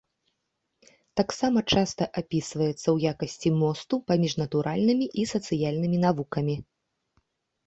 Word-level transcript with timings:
Таксама 1.19 1.59
часта 1.73 2.07
апісваецца 2.21 2.73
ў 2.77 2.97
якасці 3.11 3.49
мосту 3.61 4.01
паміж 4.13 4.33
натуральнымі 4.43 5.05
і 5.11 5.21
сацыяльнымі 5.35 5.97
навукамі. 6.07 6.57